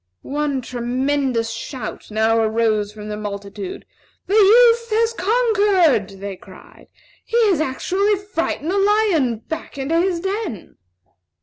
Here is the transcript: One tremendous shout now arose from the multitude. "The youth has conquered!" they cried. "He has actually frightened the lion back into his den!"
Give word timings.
One 0.23 0.61
tremendous 0.63 1.51
shout 1.51 2.09
now 2.09 2.39
arose 2.39 2.91
from 2.91 3.07
the 3.09 3.15
multitude. 3.17 3.85
"The 4.25 4.33
youth 4.33 4.89
has 4.89 5.13
conquered!" 5.13 6.19
they 6.19 6.35
cried. 6.37 6.87
"He 7.23 7.37
has 7.51 7.61
actually 7.61 8.15
frightened 8.15 8.71
the 8.71 8.79
lion 8.79 9.35
back 9.47 9.77
into 9.77 9.99
his 10.01 10.19
den!" 10.21 10.77